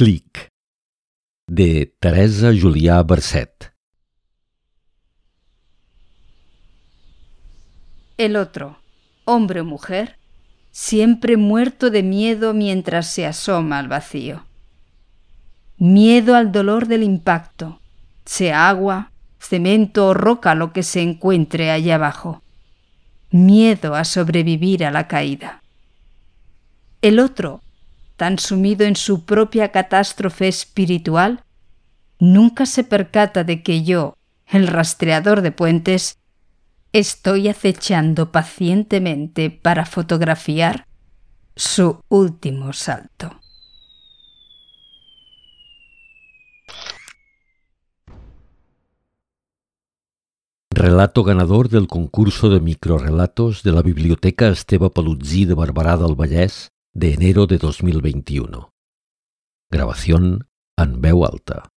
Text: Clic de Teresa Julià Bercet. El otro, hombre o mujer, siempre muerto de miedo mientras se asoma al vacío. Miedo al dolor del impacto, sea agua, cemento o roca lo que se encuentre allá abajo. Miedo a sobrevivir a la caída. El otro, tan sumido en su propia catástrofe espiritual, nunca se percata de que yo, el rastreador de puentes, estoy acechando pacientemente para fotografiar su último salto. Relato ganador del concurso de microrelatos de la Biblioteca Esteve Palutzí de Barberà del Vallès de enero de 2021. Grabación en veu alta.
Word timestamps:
Clic 0.00 0.48
de 1.46 1.94
Teresa 2.00 2.52
Julià 2.58 3.02
Bercet. 3.02 3.74
El 8.16 8.36
otro, 8.36 8.78
hombre 9.26 9.60
o 9.60 9.64
mujer, 9.66 10.16
siempre 10.70 11.36
muerto 11.36 11.90
de 11.90 12.02
miedo 12.02 12.54
mientras 12.54 13.08
se 13.08 13.26
asoma 13.26 13.78
al 13.78 13.88
vacío. 13.88 14.46
Miedo 15.76 16.34
al 16.34 16.50
dolor 16.50 16.88
del 16.88 17.02
impacto, 17.02 17.82
sea 18.24 18.70
agua, 18.70 19.12
cemento 19.38 20.06
o 20.06 20.14
roca 20.14 20.54
lo 20.54 20.72
que 20.72 20.82
se 20.82 21.02
encuentre 21.02 21.70
allá 21.70 21.96
abajo. 21.96 22.42
Miedo 23.30 23.94
a 23.94 24.04
sobrevivir 24.04 24.82
a 24.86 24.90
la 24.92 25.06
caída. 25.08 25.62
El 27.02 27.18
otro, 27.18 27.60
tan 28.20 28.38
sumido 28.38 28.84
en 28.84 28.96
su 28.96 29.24
propia 29.24 29.72
catástrofe 29.72 30.46
espiritual, 30.46 31.42
nunca 32.18 32.66
se 32.66 32.84
percata 32.84 33.44
de 33.44 33.62
que 33.62 33.82
yo, 33.82 34.14
el 34.46 34.66
rastreador 34.66 35.40
de 35.40 35.52
puentes, 35.52 36.18
estoy 36.92 37.48
acechando 37.48 38.30
pacientemente 38.30 39.48
para 39.48 39.86
fotografiar 39.86 40.86
su 41.56 41.98
último 42.10 42.74
salto. 42.74 43.40
Relato 50.70 51.24
ganador 51.24 51.70
del 51.70 51.86
concurso 51.86 52.50
de 52.50 52.60
microrelatos 52.60 53.62
de 53.62 53.72
la 53.72 53.80
Biblioteca 53.80 54.48
Esteve 54.48 54.90
Palutzí 54.90 55.46
de 55.46 55.54
Barberà 55.54 55.96
del 55.96 56.14
Vallès 56.14 56.70
de 56.92 57.14
enero 57.14 57.46
de 57.46 57.58
2021. 57.58 58.72
Grabación 59.70 60.48
en 60.76 61.00
veu 61.00 61.24
alta. 61.24 61.70